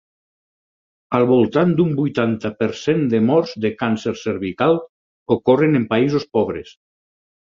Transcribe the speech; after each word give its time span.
Al 1.17 1.25
voltant 1.31 1.73
d'un 1.79 1.91
vuitanta 1.99 2.51
per 2.61 2.69
cent 2.79 3.03
de 3.11 3.19
morts 3.27 3.53
de 3.65 3.71
càncer 3.83 4.13
cervical 4.23 4.75
ocorren 5.37 5.81
en 5.81 5.85
països 5.95 6.25
pobres. 6.39 6.73